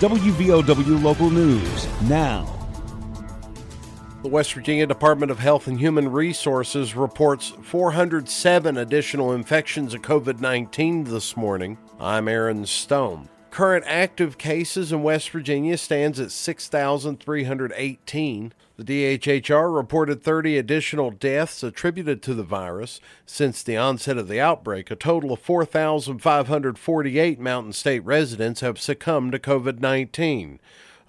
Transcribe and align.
WVOW 0.00 1.02
Local 1.02 1.28
News 1.28 1.86
now. 2.08 2.46
The 4.22 4.28
West 4.28 4.54
Virginia 4.54 4.86
Department 4.86 5.30
of 5.30 5.40
Health 5.40 5.66
and 5.66 5.78
Human 5.78 6.10
Resources 6.10 6.96
reports 6.96 7.52
407 7.60 8.78
additional 8.78 9.34
infections 9.34 9.92
of 9.92 10.00
COVID 10.00 10.40
19 10.40 11.04
this 11.04 11.36
morning. 11.36 11.76
I'm 12.00 12.28
Aaron 12.28 12.64
Stone. 12.64 13.28
Current 13.50 13.84
active 13.86 14.38
cases 14.38 14.90
in 14.90 15.02
West 15.02 15.28
Virginia 15.28 15.76
stands 15.76 16.18
at 16.18 16.30
6,318. 16.30 18.54
The 18.80 19.18
DHHR 19.18 19.76
reported 19.76 20.22
30 20.22 20.56
additional 20.56 21.10
deaths 21.10 21.62
attributed 21.62 22.22
to 22.22 22.32
the 22.32 22.42
virus 22.42 22.98
since 23.26 23.62
the 23.62 23.76
onset 23.76 24.16
of 24.16 24.26
the 24.26 24.40
outbreak. 24.40 24.90
A 24.90 24.96
total 24.96 25.34
of 25.34 25.40
4,548 25.40 27.38
Mountain 27.38 27.74
State 27.74 28.02
residents 28.06 28.62
have 28.62 28.80
succumbed 28.80 29.32
to 29.32 29.38
COVID 29.38 29.80
19. 29.80 30.60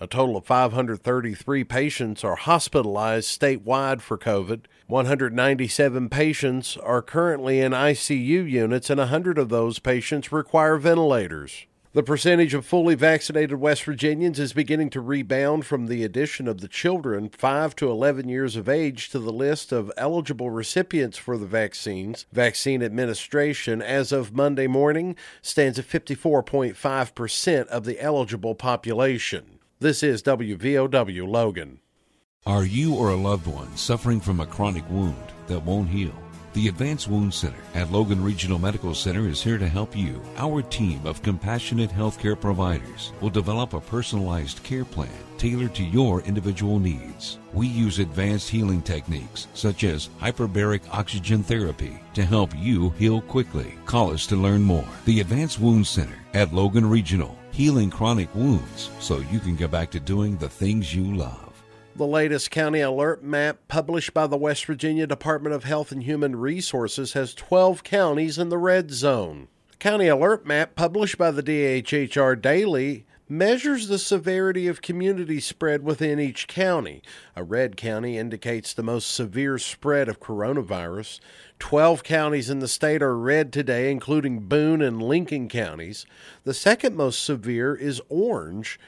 A 0.02 0.08
total 0.08 0.36
of 0.36 0.44
533 0.44 1.64
patients 1.64 2.26
are 2.26 2.36
hospitalized 2.36 3.40
statewide 3.40 4.02
for 4.02 4.18
COVID. 4.18 4.66
197 4.88 6.10
patients 6.10 6.76
are 6.76 7.02
currently 7.02 7.62
in 7.62 7.72
ICU 7.72 8.52
units, 8.52 8.90
and 8.90 9.00
100 9.00 9.38
of 9.38 9.48
those 9.48 9.80
patients 9.80 10.34
require 10.34 10.76
ventilators. 10.76 11.68
The 11.94 12.04
percentage 12.04 12.54
of 12.54 12.66
fully 12.66 12.96
vaccinated 12.96 13.60
West 13.60 13.84
Virginians 13.84 14.40
is 14.40 14.54
beginning 14.54 14.92
to 14.92 15.02
rebound 15.02 15.66
from 15.66 15.88
the 15.88 16.06
addition 16.06 16.48
of 16.48 16.62
the 16.62 16.70
children 16.70 17.28
5 17.28 17.76
to 17.76 17.92
11 17.92 18.30
years 18.30 18.56
of 18.56 18.70
age 18.70 19.10
to 19.10 19.20
the 19.20 19.34
list 19.34 19.74
of 19.74 19.92
eligible 19.98 20.50
recipients 20.50 21.18
for 21.18 21.38
the 21.38 21.46
vaccines. 21.46 22.26
Vaccine 22.32 22.82
administration, 22.82 23.82
as 23.82 24.14
of 24.14 24.34
Monday 24.34 24.68
morning, 24.68 25.18
stands 25.42 25.78
at 25.78 25.86
54.5% 25.86 27.68
of 27.68 27.84
the 27.84 28.00
eligible 28.00 28.56
population. 28.56 29.60
This 29.82 30.02
is 30.02 30.24
WVOW 30.24 31.28
Logan. 31.28 31.82
Are 32.46 32.64
you 32.64 32.96
or 32.96 33.10
a 33.10 33.18
loved 33.18 33.48
one 33.48 33.76
suffering 33.76 34.22
from 34.22 34.40
a 34.40 34.46
chronic 34.46 34.90
wound 34.90 35.34
that 35.48 35.64
won't 35.64 35.90
heal? 35.90 36.16
The 36.54 36.68
Advanced 36.68 37.08
Wound 37.08 37.34
Center 37.34 37.64
at 37.76 37.94
Logan 37.94 38.22
Regional 38.22 38.60
Medical 38.60 38.94
Center 38.94 39.26
is 39.30 39.42
here 39.42 39.58
to 39.58 39.70
help 39.70 39.96
you. 39.96 40.22
Our 40.36 40.62
team 40.62 41.00
of 41.06 41.24
compassionate 41.24 41.92
healthcare 41.92 42.38
providers 42.38 43.14
will 43.22 43.30
develop 43.30 43.74
a 43.74 43.80
personalized 43.80 44.62
care 44.62 44.84
plan 44.84 45.08
tailored 45.38 45.74
to 45.76 45.84
your 45.84 46.20
individual 46.24 46.78
needs. 46.78 47.40
We 47.54 47.68
use 47.68 48.00
advanced 48.00 48.50
healing 48.50 48.82
techniques 48.82 49.48
such 49.54 49.86
as 49.86 50.10
hyperbaric 50.20 50.82
oxygen 50.92 51.42
therapy 51.42 51.98
to 52.16 52.26
help 52.26 52.52
you 52.58 52.90
heal 52.92 53.22
quickly. 53.22 53.76
Call 53.86 54.12
us 54.12 54.28
to 54.28 54.36
learn 54.36 54.62
more. 54.62 54.88
The 55.06 55.22
Advanced 55.22 55.58
Wound 55.62 55.88
Center 55.88 56.20
at 56.34 56.54
Logan 56.54 56.90
Regional 56.90 57.38
healing 57.52 57.90
chronic 57.90 58.34
wounds 58.36 58.90
so 59.00 59.20
you 59.32 59.40
can 59.40 59.56
get 59.56 59.72
back 59.72 59.90
to 59.92 60.00
doing 60.02 60.36
the 60.36 60.50
things 60.50 60.94
you 60.94 61.16
love. 61.16 61.51
The 61.94 62.08
latest 62.08 62.52
county 62.52 62.80
alert 62.80 63.22
map 63.22 63.60
published 63.68 64.14
by 64.14 64.26
the 64.26 64.38
West 64.38 64.66
Virginia 64.66 65.06
Department 65.06 65.54
of 65.54 65.66
Health 65.66 65.92
and 65.92 66.04
Human 66.04 66.38
Resources 66.38 67.14
has 67.14 67.34
12 67.34 67.84
counties 67.84 68.38
in 68.38 68.48
the 68.48 68.58
red 68.58 68.92
zone. 68.92 69.50
The 69.72 69.78
county 69.78 70.08
alert 70.08 70.46
map 70.46 70.76
published 70.76 71.18
by 71.18 71.32
the 71.32 71.44
DHHR 71.44 72.42
Daily 72.42 73.06
measures 73.28 73.88
the 73.88 74.00
severity 74.00 74.68
of 74.68 74.82
community 74.82 75.42
spread 75.42 75.84
within 75.84 76.20
each 76.20 76.48
county. 76.48 77.02
A 77.36 77.44
red 77.44 77.76
county 77.76 78.18
indicates 78.18 78.74
the 78.74 78.84
most 78.84 79.12
severe 79.12 79.58
spread 79.58 80.08
of 80.08 80.20
coronavirus. 80.20 81.20
12 81.60 82.04
counties 82.04 82.50
in 82.50 82.60
the 82.60 82.68
state 82.70 83.02
are 83.02 83.18
red 83.18 83.52
today, 83.52 83.92
including 83.92 84.48
Boone 84.48 84.82
and 84.82 85.04
Lincoln 85.04 85.50
counties. 85.50 86.06
The 86.46 86.54
second 86.54 86.96
most 86.96 87.24
severe 87.24 87.76
is 87.76 88.02
orange. 88.10 88.80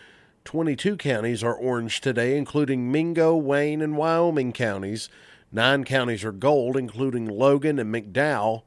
22 0.46 0.98
counties 0.98 1.44
are 1.44 1.56
orange 1.56 2.02
today, 2.02 2.38
including 2.38 2.92
Mingo, 2.92 3.36
Wayne, 3.36 3.82
and 3.82 3.96
Wyoming 3.96 4.52
counties. 4.52 5.10
Nine 5.52 5.84
counties 5.84 6.24
are 6.26 6.32
gold, 6.32 6.76
including 6.76 7.28
Logan 7.28 7.80
and 7.80 7.94
McDowell. 7.94 8.64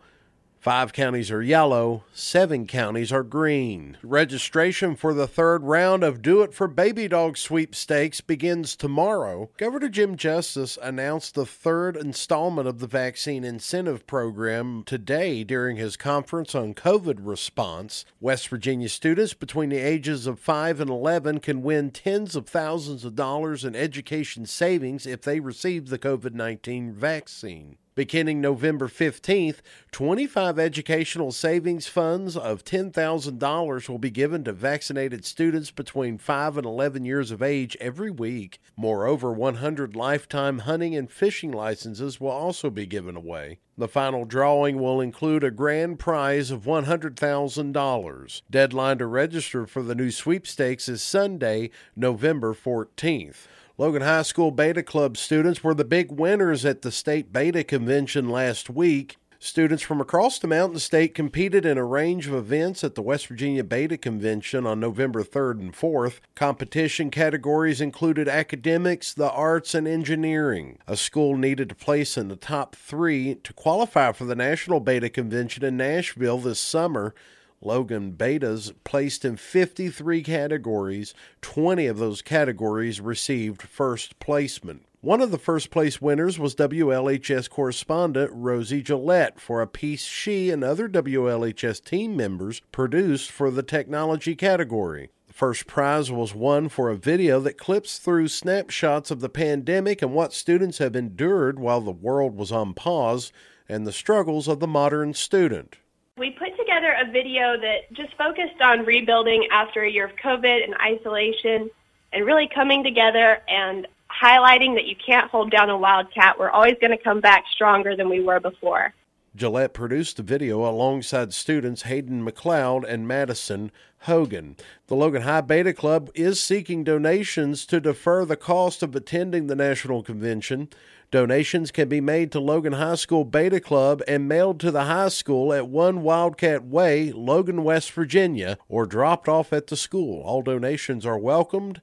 Five 0.66 0.92
counties 0.92 1.30
are 1.30 1.44
yellow, 1.44 2.02
seven 2.12 2.66
counties 2.66 3.12
are 3.12 3.22
green. 3.22 3.98
Registration 4.02 4.96
for 4.96 5.14
the 5.14 5.28
third 5.28 5.62
round 5.62 6.02
of 6.02 6.22
Do 6.22 6.42
It 6.42 6.52
for 6.52 6.68
Babydog 6.68 7.36
sweepstakes 7.36 8.20
begins 8.20 8.74
tomorrow. 8.74 9.48
Governor 9.58 9.88
Jim 9.88 10.16
Justice 10.16 10.76
announced 10.82 11.36
the 11.36 11.46
third 11.46 11.96
installment 11.96 12.66
of 12.66 12.80
the 12.80 12.88
vaccine 12.88 13.44
incentive 13.44 14.08
program 14.08 14.82
today 14.82 15.44
during 15.44 15.76
his 15.76 15.96
conference 15.96 16.52
on 16.52 16.74
COVID 16.74 17.18
response. 17.20 18.04
West 18.20 18.48
Virginia 18.48 18.88
students 18.88 19.34
between 19.34 19.68
the 19.68 19.78
ages 19.78 20.26
of 20.26 20.40
5 20.40 20.80
and 20.80 20.90
11 20.90 21.38
can 21.38 21.62
win 21.62 21.92
tens 21.92 22.34
of 22.34 22.48
thousands 22.48 23.04
of 23.04 23.14
dollars 23.14 23.64
in 23.64 23.76
education 23.76 24.46
savings 24.46 25.06
if 25.06 25.22
they 25.22 25.38
receive 25.38 25.90
the 25.90 25.98
COVID 26.00 26.34
19 26.34 26.92
vaccine. 26.92 27.78
Beginning 27.96 28.42
November 28.42 28.88
15th, 28.88 29.62
25 29.90 30.58
educational 30.58 31.32
savings 31.32 31.86
funds 31.86 32.36
of 32.36 32.62
$10,000 32.62 33.88
will 33.88 33.98
be 33.98 34.10
given 34.10 34.44
to 34.44 34.52
vaccinated 34.52 35.24
students 35.24 35.70
between 35.70 36.18
5 36.18 36.58
and 36.58 36.66
11 36.66 37.06
years 37.06 37.30
of 37.30 37.40
age 37.40 37.74
every 37.80 38.10
week. 38.10 38.60
Moreover, 38.76 39.32
100 39.32 39.96
lifetime 39.96 40.58
hunting 40.58 40.94
and 40.94 41.10
fishing 41.10 41.50
licenses 41.50 42.20
will 42.20 42.28
also 42.28 42.68
be 42.68 42.84
given 42.84 43.16
away. 43.16 43.60
The 43.78 43.88
final 43.88 44.26
drawing 44.26 44.78
will 44.78 45.00
include 45.00 45.42
a 45.42 45.50
grand 45.50 45.98
prize 45.98 46.50
of 46.50 46.64
$100,000. 46.64 48.42
Deadline 48.50 48.98
to 48.98 49.06
register 49.06 49.66
for 49.66 49.82
the 49.82 49.94
new 49.94 50.10
sweepstakes 50.10 50.86
is 50.90 51.00
Sunday, 51.02 51.70
November 51.96 52.52
14th. 52.52 53.46
Logan 53.78 54.00
High 54.00 54.22
School 54.22 54.52
Beta 54.52 54.82
Club 54.82 55.18
students 55.18 55.62
were 55.62 55.74
the 55.74 55.84
big 55.84 56.10
winners 56.10 56.64
at 56.64 56.80
the 56.80 56.90
state 56.90 57.30
beta 57.30 57.62
convention 57.62 58.30
last 58.30 58.70
week. 58.70 59.18
Students 59.38 59.82
from 59.82 60.00
across 60.00 60.38
the 60.38 60.48
Mountain 60.48 60.78
State 60.78 61.14
competed 61.14 61.66
in 61.66 61.76
a 61.76 61.84
range 61.84 62.26
of 62.26 62.32
events 62.32 62.82
at 62.82 62.94
the 62.94 63.02
West 63.02 63.26
Virginia 63.26 63.62
Beta 63.62 63.98
Convention 63.98 64.66
on 64.66 64.80
November 64.80 65.22
3rd 65.22 65.60
and 65.60 65.72
4th. 65.74 66.20
Competition 66.34 67.10
categories 67.10 67.82
included 67.82 68.28
academics, 68.28 69.12
the 69.12 69.30
arts, 69.30 69.74
and 69.74 69.86
engineering. 69.86 70.78
A 70.86 70.96
school 70.96 71.36
needed 71.36 71.68
to 71.68 71.74
place 71.74 72.16
in 72.16 72.28
the 72.28 72.36
top 72.36 72.74
three 72.76 73.34
to 73.34 73.52
qualify 73.52 74.12
for 74.12 74.24
the 74.24 74.34
National 74.34 74.80
Beta 74.80 75.10
Convention 75.10 75.62
in 75.62 75.76
Nashville 75.76 76.38
this 76.38 76.58
summer. 76.58 77.14
Logan 77.60 78.12
Betas 78.12 78.72
placed 78.84 79.24
in 79.24 79.36
53 79.36 80.22
categories. 80.22 81.14
20 81.42 81.86
of 81.86 81.98
those 81.98 82.22
categories 82.22 83.00
received 83.00 83.62
first 83.62 84.18
placement. 84.18 84.82
One 85.00 85.20
of 85.20 85.30
the 85.30 85.38
first 85.38 85.70
place 85.70 86.00
winners 86.00 86.38
was 86.38 86.56
WLHS 86.56 87.48
correspondent 87.48 88.30
Rosie 88.32 88.82
Gillette 88.82 89.38
for 89.38 89.62
a 89.62 89.66
piece 89.66 90.04
she 90.04 90.50
and 90.50 90.64
other 90.64 90.88
WLHS 90.88 91.84
team 91.84 92.16
members 92.16 92.60
produced 92.72 93.30
for 93.30 93.50
the 93.50 93.62
technology 93.62 94.34
category. 94.34 95.10
The 95.28 95.32
first 95.32 95.66
prize 95.66 96.10
was 96.10 96.34
won 96.34 96.68
for 96.68 96.90
a 96.90 96.96
video 96.96 97.38
that 97.40 97.56
clips 97.56 97.98
through 97.98 98.28
snapshots 98.28 99.10
of 99.10 99.20
the 99.20 99.28
pandemic 99.28 100.02
and 100.02 100.12
what 100.12 100.32
students 100.32 100.78
have 100.78 100.96
endured 100.96 101.60
while 101.60 101.80
the 101.80 101.92
world 101.92 102.36
was 102.36 102.50
on 102.50 102.74
pause 102.74 103.32
and 103.68 103.86
the 103.86 103.92
struggles 103.92 104.48
of 104.48 104.60
the 104.60 104.66
modern 104.66 105.14
student. 105.14 105.76
We 106.18 106.30
put 106.30 106.56
together 106.56 106.96
a 106.98 107.10
video 107.10 107.60
that 107.60 107.92
just 107.92 108.16
focused 108.16 108.62
on 108.62 108.86
rebuilding 108.86 109.48
after 109.52 109.82
a 109.82 109.90
year 109.90 110.06
of 110.06 110.16
COVID 110.16 110.64
and 110.64 110.74
isolation 110.80 111.70
and 112.14 112.24
really 112.24 112.48
coming 112.54 112.82
together 112.82 113.42
and 113.48 113.86
highlighting 114.10 114.74
that 114.76 114.86
you 114.86 114.96
can't 114.96 115.30
hold 115.30 115.50
down 115.50 115.68
a 115.68 115.76
wildcat. 115.76 116.38
We're 116.38 116.48
always 116.48 116.76
going 116.80 116.96
to 116.96 117.04
come 117.04 117.20
back 117.20 117.44
stronger 117.52 117.94
than 117.94 118.08
we 118.08 118.20
were 118.20 118.40
before. 118.40 118.94
Gillette 119.36 119.74
produced 119.74 120.16
the 120.16 120.22
video 120.22 120.66
alongside 120.66 121.34
students 121.34 121.82
Hayden 121.82 122.24
McLeod 122.24 122.84
and 122.88 123.06
Madison 123.06 123.70
Hogan. 124.00 124.56
The 124.86 124.96
Logan 124.96 125.22
High 125.22 125.42
Beta 125.42 125.74
Club 125.74 126.10
is 126.14 126.42
seeking 126.42 126.82
donations 126.84 127.66
to 127.66 127.78
defer 127.78 128.24
the 128.24 128.36
cost 128.36 128.82
of 128.82 128.96
attending 128.96 129.46
the 129.46 129.54
National 129.54 130.02
Convention. 130.02 130.70
Donations 131.10 131.70
can 131.70 131.86
be 131.86 132.00
made 132.00 132.32
to 132.32 132.40
Logan 132.40 132.72
High 132.72 132.94
School 132.94 133.26
Beta 133.26 133.60
Club 133.60 134.02
and 134.08 134.26
mailed 134.26 134.58
to 134.60 134.70
the 134.70 134.84
high 134.84 135.10
school 135.10 135.52
at 135.52 135.68
1 135.68 136.02
Wildcat 136.02 136.64
Way, 136.64 137.12
Logan, 137.12 137.62
West 137.62 137.92
Virginia, 137.92 138.56
or 138.70 138.86
dropped 138.86 139.28
off 139.28 139.52
at 139.52 139.66
the 139.66 139.76
school. 139.76 140.22
All 140.22 140.40
donations 140.40 141.04
are 141.04 141.18
welcomed 141.18 141.82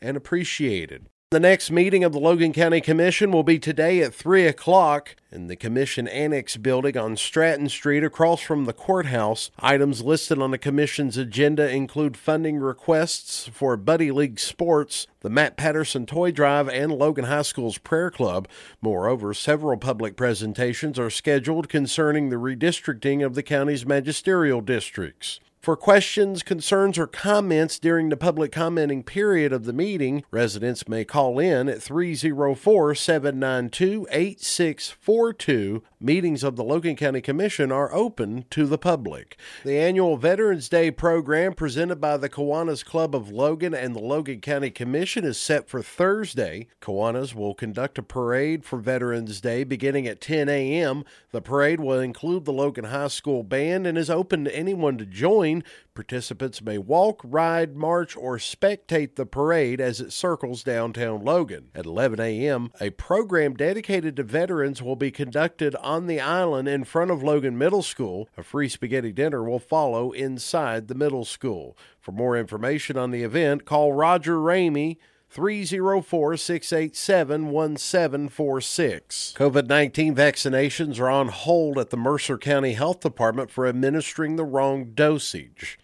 and 0.00 0.16
appreciated. 0.16 1.06
The 1.34 1.40
next 1.40 1.72
meeting 1.72 2.04
of 2.04 2.12
the 2.12 2.20
Logan 2.20 2.52
County 2.52 2.80
Commission 2.80 3.32
will 3.32 3.42
be 3.42 3.58
today 3.58 4.00
at 4.02 4.14
3 4.14 4.46
o'clock 4.46 5.16
in 5.32 5.48
the 5.48 5.56
Commission 5.56 6.06
Annex 6.06 6.56
building 6.56 6.96
on 6.96 7.16
Stratton 7.16 7.68
Street 7.68 8.04
across 8.04 8.40
from 8.40 8.66
the 8.66 8.72
courthouse. 8.72 9.50
Items 9.58 10.00
listed 10.00 10.38
on 10.38 10.52
the 10.52 10.58
Commission's 10.58 11.16
agenda 11.16 11.68
include 11.68 12.16
funding 12.16 12.58
requests 12.58 13.48
for 13.48 13.76
Buddy 13.76 14.12
League 14.12 14.38
Sports, 14.38 15.08
the 15.22 15.28
Matt 15.28 15.56
Patterson 15.56 16.06
Toy 16.06 16.30
Drive, 16.30 16.68
and 16.68 16.92
Logan 16.92 17.24
High 17.24 17.42
School's 17.42 17.78
Prayer 17.78 18.12
Club. 18.12 18.46
Moreover, 18.80 19.34
several 19.34 19.76
public 19.76 20.16
presentations 20.16 21.00
are 21.00 21.10
scheduled 21.10 21.68
concerning 21.68 22.28
the 22.28 22.36
redistricting 22.36 23.26
of 23.26 23.34
the 23.34 23.42
county's 23.42 23.84
magisterial 23.84 24.60
districts. 24.60 25.40
For 25.64 25.78
questions, 25.78 26.42
concerns, 26.42 26.98
or 26.98 27.06
comments 27.06 27.78
during 27.78 28.10
the 28.10 28.18
public 28.18 28.52
commenting 28.52 29.02
period 29.02 29.50
of 29.50 29.64
the 29.64 29.72
meeting, 29.72 30.22
residents 30.30 30.86
may 30.86 31.06
call 31.06 31.38
in 31.38 31.70
at 31.70 31.80
304 31.80 32.94
792 32.94 34.06
8642. 34.10 35.82
Meetings 36.04 36.44
of 36.44 36.56
the 36.56 36.64
Logan 36.64 36.96
County 36.96 37.22
Commission 37.22 37.72
are 37.72 37.90
open 37.94 38.44
to 38.50 38.66
the 38.66 38.76
public. 38.76 39.38
The 39.64 39.78
annual 39.78 40.18
Veterans 40.18 40.68
Day 40.68 40.90
program 40.90 41.54
presented 41.54 41.96
by 41.96 42.18
the 42.18 42.28
Kiwanis 42.28 42.84
Club 42.84 43.16
of 43.16 43.30
Logan 43.30 43.72
and 43.72 43.96
the 43.96 44.00
Logan 44.00 44.42
County 44.42 44.68
Commission 44.68 45.24
is 45.24 45.38
set 45.38 45.66
for 45.66 45.80
Thursday. 45.80 46.68
Kiwanis 46.82 47.34
will 47.34 47.54
conduct 47.54 47.96
a 47.96 48.02
parade 48.02 48.66
for 48.66 48.78
Veterans 48.78 49.40
Day 49.40 49.64
beginning 49.64 50.06
at 50.06 50.20
10 50.20 50.50
a.m. 50.50 51.04
The 51.30 51.40
parade 51.40 51.80
will 51.80 52.00
include 52.00 52.44
the 52.44 52.52
Logan 52.52 52.84
High 52.84 53.08
School 53.08 53.42
band 53.42 53.86
and 53.86 53.96
is 53.96 54.10
open 54.10 54.44
to 54.44 54.54
anyone 54.54 54.98
to 54.98 55.06
join 55.06 55.64
Participants 55.94 56.60
may 56.60 56.76
walk, 56.76 57.20
ride, 57.22 57.76
march, 57.76 58.16
or 58.16 58.36
spectate 58.36 59.14
the 59.14 59.24
parade 59.24 59.80
as 59.80 60.00
it 60.00 60.12
circles 60.12 60.64
downtown 60.64 61.24
Logan. 61.24 61.70
At 61.72 61.86
11 61.86 62.18
a.m., 62.18 62.72
a 62.80 62.90
program 62.90 63.54
dedicated 63.54 64.16
to 64.16 64.24
veterans 64.24 64.82
will 64.82 64.96
be 64.96 65.12
conducted 65.12 65.76
on 65.76 65.93
the 66.06 66.20
island 66.20 66.68
in 66.68 66.84
front 66.84 67.10
of 67.10 67.22
Logan 67.22 67.56
Middle 67.56 67.82
School. 67.82 68.28
A 68.36 68.42
free 68.42 68.68
spaghetti 68.68 69.12
dinner 69.12 69.42
will 69.44 69.58
follow 69.58 70.12
inside 70.12 70.88
the 70.88 70.94
middle 70.94 71.24
school. 71.24 71.76
For 72.00 72.12
more 72.12 72.36
information 72.36 72.98
on 72.98 73.10
the 73.10 73.22
event, 73.22 73.64
call 73.64 73.92
Roger 73.92 74.36
Ramey 74.36 74.98
304 75.30 76.36
687 76.36 77.50
1746. 77.50 79.34
COVID 79.36 79.66
19 79.66 80.14
vaccinations 80.14 81.00
are 81.00 81.10
on 81.10 81.28
hold 81.28 81.78
at 81.78 81.90
the 81.90 81.96
Mercer 81.96 82.38
County 82.38 82.74
Health 82.74 83.00
Department 83.00 83.50
for 83.50 83.66
administering 83.66 84.36
the 84.36 84.44
wrong 84.44 84.92
dosage. 84.94 85.78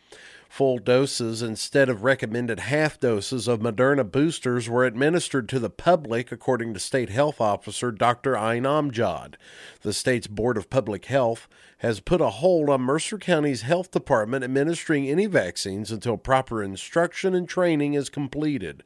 Full 0.51 0.79
doses 0.79 1.43
instead 1.43 1.89
of 1.89 2.03
recommended 2.03 2.59
half 2.59 2.99
doses 2.99 3.47
of 3.47 3.61
Moderna 3.61 4.03
boosters 4.05 4.69
were 4.69 4.85
administered 4.85 5.49
to 5.49 5.61
the 5.61 5.71
public, 5.71 6.33
according 6.33 6.75
to 6.75 6.81
State 6.81 7.09
Health 7.09 7.41
Officer 7.41 7.93
Dr. 7.93 8.35
Ayne 8.35 8.65
Amjad. 8.65 9.37
The 9.83 9.93
state's 9.93 10.27
Board 10.27 10.57
of 10.57 10.69
Public 10.69 11.05
Health 11.05 11.49
has 11.79 12.01
put 12.01 12.21
a 12.21 12.31
hold 12.31 12.69
on 12.69 12.83
Mercer 12.83 13.17
County's 13.17 13.63
health 13.63 13.93
department 13.93 14.43
administering 14.43 15.09
any 15.09 15.27
vaccines 15.27 15.93
until 15.93 16.17
proper 16.17 16.65
instruction 16.65 17.33
and 17.33 17.49
training 17.49 17.95
is 17.95 18.09
completed. 18.09 18.83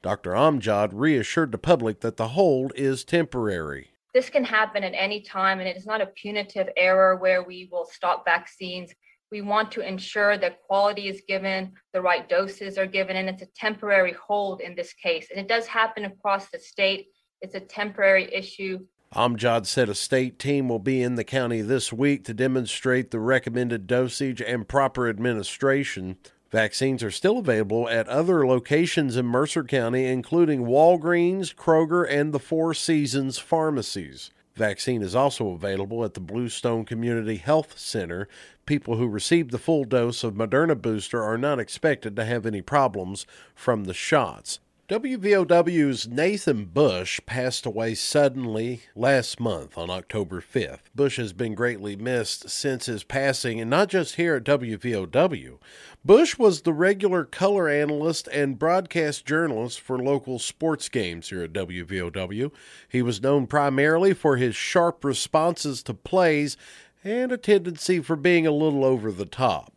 Dr. 0.00 0.30
Amjad 0.30 0.88
reassured 0.94 1.52
the 1.52 1.58
public 1.58 2.00
that 2.00 2.16
the 2.16 2.28
hold 2.28 2.72
is 2.76 3.04
temporary. 3.04 3.90
This 4.14 4.30
can 4.30 4.44
happen 4.44 4.82
at 4.82 4.94
any 4.94 5.20
time, 5.20 5.58
and 5.58 5.68
it 5.68 5.76
is 5.76 5.86
not 5.86 6.00
a 6.00 6.06
punitive 6.06 6.70
error 6.78 7.16
where 7.16 7.42
we 7.42 7.68
will 7.70 7.84
stop 7.84 8.24
vaccines. 8.24 8.94
We 9.34 9.40
want 9.40 9.72
to 9.72 9.80
ensure 9.80 10.38
that 10.38 10.62
quality 10.62 11.08
is 11.08 11.22
given, 11.26 11.72
the 11.92 12.00
right 12.00 12.28
doses 12.28 12.78
are 12.78 12.86
given, 12.86 13.16
and 13.16 13.28
it's 13.28 13.42
a 13.42 13.46
temporary 13.46 14.12
hold 14.12 14.60
in 14.60 14.76
this 14.76 14.92
case. 14.92 15.26
And 15.28 15.40
it 15.40 15.48
does 15.48 15.66
happen 15.66 16.04
across 16.04 16.50
the 16.50 16.60
state. 16.60 17.08
It's 17.40 17.56
a 17.56 17.60
temporary 17.60 18.32
issue. 18.32 18.86
Amjad 19.12 19.66
said 19.66 19.88
a 19.88 19.94
state 19.96 20.38
team 20.38 20.68
will 20.68 20.78
be 20.78 21.02
in 21.02 21.16
the 21.16 21.24
county 21.24 21.62
this 21.62 21.92
week 21.92 22.22
to 22.26 22.32
demonstrate 22.32 23.10
the 23.10 23.18
recommended 23.18 23.88
dosage 23.88 24.40
and 24.40 24.68
proper 24.68 25.08
administration. 25.08 26.16
Vaccines 26.52 27.02
are 27.02 27.10
still 27.10 27.38
available 27.38 27.88
at 27.88 28.08
other 28.08 28.46
locations 28.46 29.16
in 29.16 29.26
Mercer 29.26 29.64
County, 29.64 30.04
including 30.04 30.60
Walgreens, 30.60 31.52
Kroger, 31.52 32.08
and 32.08 32.32
the 32.32 32.38
Four 32.38 32.72
Seasons 32.72 33.38
pharmacies. 33.38 34.30
Vaccine 34.56 35.02
is 35.02 35.16
also 35.16 35.48
available 35.48 36.04
at 36.04 36.14
the 36.14 36.20
Bluestone 36.20 36.84
Community 36.84 37.36
Health 37.36 37.76
Center. 37.76 38.28
People 38.66 38.96
who 38.96 39.08
receive 39.08 39.50
the 39.50 39.58
full 39.58 39.84
dose 39.84 40.22
of 40.22 40.34
Moderna 40.34 40.80
booster 40.80 41.22
are 41.22 41.36
not 41.36 41.58
expected 41.58 42.14
to 42.14 42.24
have 42.24 42.46
any 42.46 42.62
problems 42.62 43.26
from 43.54 43.84
the 43.84 43.94
shots. 43.94 44.60
WVOW's 44.86 46.06
Nathan 46.06 46.66
Bush 46.66 47.18
passed 47.24 47.64
away 47.64 47.94
suddenly 47.94 48.82
last 48.94 49.40
month 49.40 49.78
on 49.78 49.88
October 49.88 50.42
5th. 50.42 50.80
Bush 50.94 51.16
has 51.16 51.32
been 51.32 51.54
greatly 51.54 51.96
missed 51.96 52.50
since 52.50 52.84
his 52.84 53.02
passing, 53.02 53.58
and 53.58 53.70
not 53.70 53.88
just 53.88 54.16
here 54.16 54.36
at 54.36 54.44
WVOW. 54.44 55.58
Bush 56.04 56.36
was 56.36 56.60
the 56.60 56.74
regular 56.74 57.24
color 57.24 57.66
analyst 57.66 58.28
and 58.28 58.58
broadcast 58.58 59.24
journalist 59.24 59.80
for 59.80 59.96
local 59.98 60.38
sports 60.38 60.90
games 60.90 61.30
here 61.30 61.44
at 61.44 61.54
WVOW. 61.54 62.52
He 62.86 63.00
was 63.00 63.22
known 63.22 63.46
primarily 63.46 64.12
for 64.12 64.36
his 64.36 64.54
sharp 64.54 65.02
responses 65.02 65.82
to 65.84 65.94
plays 65.94 66.58
and 67.02 67.32
a 67.32 67.38
tendency 67.38 68.00
for 68.00 68.16
being 68.16 68.46
a 68.46 68.52
little 68.52 68.84
over 68.84 69.10
the 69.10 69.24
top. 69.24 69.73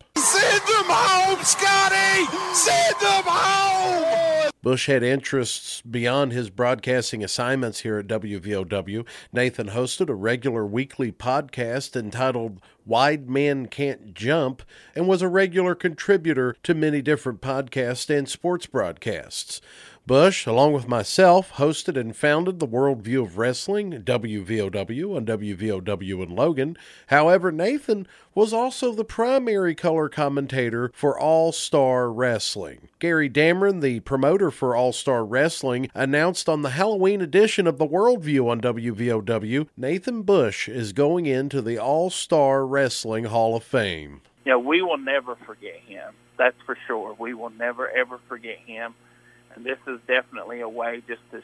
Home, 0.90 1.44
Scotty! 1.44 2.26
Send 2.54 2.96
them 3.00 3.24
home! 3.26 4.52
Bush 4.64 4.88
had 4.88 5.04
interests 5.04 5.82
beyond 5.82 6.34
his 6.34 6.50
broadcasting 6.50 7.24
assignments 7.24 7.82
here 7.82 8.00
at 8.00 8.08
WVOW. 8.08 9.06
Nathan 9.32 9.70
hosted 9.70 10.10
a 10.10 10.14
regular 10.14 10.66
weekly 10.66 11.12
podcast 11.12 11.96
entitled 11.96 12.60
Wide 12.86 13.30
Man 13.30 13.68
Can't 13.68 14.14
Jump 14.14 14.64
and 14.94 15.08
was 15.08 15.22
a 15.22 15.30
regular 15.30 15.74
contributor 15.74 16.56
to 16.64 16.74
many 16.74 17.02
different 17.02 17.40
podcasts 17.40 18.10
and 18.10 18.28
sports 18.28 18.66
broadcasts. 18.66 19.62
Bush, 20.08 20.46
along 20.46 20.72
with 20.72 20.88
myself, 20.88 21.52
hosted 21.56 22.00
and 22.00 22.16
founded 22.16 22.60
the 22.60 22.68
Worldview 22.68 23.24
of 23.24 23.38
Wrestling, 23.38 23.92
WVOW, 23.92 25.18
on 25.18 25.26
WVOW 25.26 26.24
in 26.24 26.34
Logan. 26.34 26.78
However, 27.08 27.52
Nathan 27.52 28.08
was 28.34 28.54
also 28.54 28.94
the 28.94 29.04
primary 29.04 29.76
color 29.76 30.08
commentator 30.08 30.92
for 30.94 31.20
All 31.20 31.52
Star 31.52 32.10
Wrestling. 32.10 32.88
Gary 33.00 33.30
Dameron, 33.30 33.82
the 33.82 34.00
promoter 34.00 34.50
for 34.50 34.78
All 34.78 34.94
Star 34.94 35.26
Wrestling, 35.26 35.92
announced 35.94 36.48
on 36.48 36.62
the 36.62 36.70
Halloween 36.70 37.20
edition 37.20 37.68
of 37.68 37.78
the 37.78 37.88
Worldview 37.88 38.50
on 38.50 38.62
WVOW 38.62 39.68
Nathan 39.76 40.22
Bush 40.22 40.70
is 40.70 40.94
going 40.94 41.26
into 41.26 41.62
the 41.62 41.78
All 41.78 42.10
Star 42.10 42.66
Wrestling 42.66 43.26
Hall 43.26 43.58
of 43.58 43.64
Fame. 43.64 44.22
Yeah, 44.46 44.56
we 44.56 44.82
will 44.82 44.98
never 44.98 45.36
forget 45.46 45.76
him. 45.86 46.14
That's 46.38 46.56
for 46.66 46.78
sure. 46.88 47.14
We 47.20 47.34
will 47.34 47.50
never, 47.50 47.90
ever 47.90 48.20
forget 48.30 48.60
him 48.66 48.94
and 49.58 49.66
this 49.66 49.80
is 49.88 50.00
definitely 50.08 50.62
a 50.62 50.70
way 50.70 51.02
just 51.08 51.22
to 51.32 51.42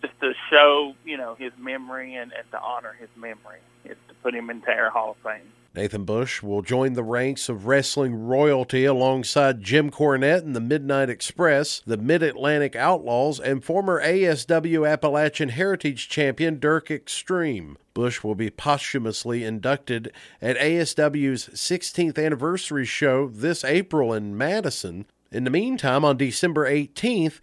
just 0.00 0.18
to 0.20 0.32
show 0.48 0.94
you 1.04 1.16
know 1.16 1.34
his 1.34 1.52
memory 1.58 2.14
and, 2.14 2.32
and 2.32 2.50
to 2.52 2.60
honor 2.60 2.96
his 2.98 3.08
memory 3.16 3.58
is 3.84 3.96
to 4.08 4.14
put 4.22 4.34
him 4.34 4.48
into 4.48 4.70
our 4.70 4.90
Hall 4.90 5.10
of 5.10 5.16
Fame. 5.18 5.52
Nathan 5.74 6.04
Bush 6.04 6.42
will 6.42 6.62
join 6.62 6.94
the 6.94 7.02
ranks 7.02 7.48
of 7.48 7.66
wrestling 7.66 8.26
royalty 8.26 8.84
alongside 8.84 9.62
Jim 9.62 9.90
Cornette 9.90 10.42
and 10.42 10.56
the 10.56 10.60
Midnight 10.60 11.10
Express, 11.10 11.80
the 11.86 11.96
Mid 11.96 12.22
Atlantic 12.22 12.74
Outlaws, 12.74 13.38
and 13.38 13.62
former 13.62 14.02
ASW 14.02 14.90
Appalachian 14.90 15.50
Heritage 15.50 16.08
Champion 16.08 16.58
Dirk 16.58 16.90
Extreme. 16.90 17.76
Bush 17.92 18.24
will 18.24 18.34
be 18.34 18.50
posthumously 18.50 19.44
inducted 19.44 20.10
at 20.40 20.56
ASW's 20.56 21.48
16th 21.48 22.24
anniversary 22.24 22.84
show 22.84 23.28
this 23.28 23.62
April 23.62 24.12
in 24.12 24.36
Madison. 24.36 25.06
In 25.30 25.44
the 25.44 25.50
meantime, 25.50 26.06
on 26.06 26.16
December 26.16 26.70
18th, 26.70 27.40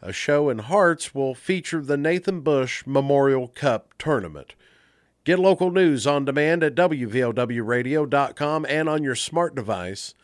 a 0.00 0.12
show 0.12 0.48
in 0.48 0.60
Harts 0.60 1.14
will 1.14 1.34
feature 1.34 1.82
the 1.82 1.98
Nathan 1.98 2.40
Bush 2.40 2.84
Memorial 2.86 3.48
Cup 3.48 3.92
Tournament. 3.98 4.54
Get 5.24 5.38
local 5.38 5.70
news 5.70 6.06
on 6.06 6.24
demand 6.24 6.62
at 6.62 6.74
WVOWradio.com 6.74 8.66
and 8.66 8.88
on 8.88 9.02
your 9.02 9.14
smart 9.14 9.54
device. 9.54 10.14